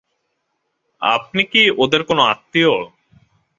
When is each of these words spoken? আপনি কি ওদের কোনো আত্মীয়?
আপনি 1.01 1.41
কি 1.43 1.61
ওদের 1.77 2.01
কোনো 2.03 2.21
আত্মীয়? 2.23 2.73